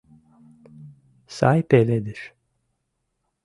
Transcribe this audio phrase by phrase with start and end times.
[1.35, 2.21] Сай пеледыш